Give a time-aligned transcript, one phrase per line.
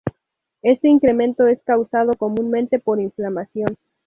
[0.63, 3.77] Este incremento es causado comúnmente por inflamación.